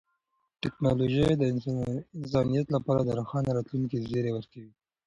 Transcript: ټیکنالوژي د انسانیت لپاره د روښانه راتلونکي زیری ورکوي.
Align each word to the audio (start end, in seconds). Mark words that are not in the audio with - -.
ټیکنالوژي 0.61 1.25
د 1.37 1.43
انسانیت 1.51 2.67
لپاره 2.75 3.01
د 3.03 3.09
روښانه 3.19 3.49
راتلونکي 3.57 3.97
زیری 4.09 4.31
ورکوي. 4.33 4.71